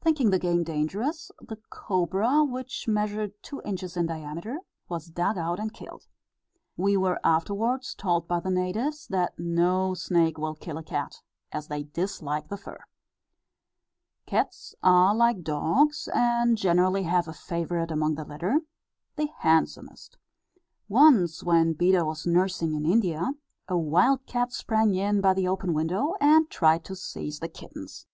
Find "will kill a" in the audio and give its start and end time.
10.38-10.82